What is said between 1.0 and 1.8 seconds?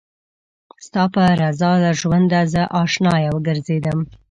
په رضا